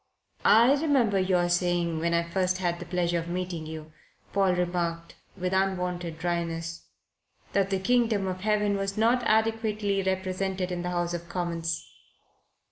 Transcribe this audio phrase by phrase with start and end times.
[0.45, 3.93] "I remember your saying, when I first had the pleasure of meeting you,"
[4.33, 6.87] Paul remarked, with unwonted dryness,
[7.53, 11.87] "that the Kingdom of Heaven was not adequately represented in the House of Commons."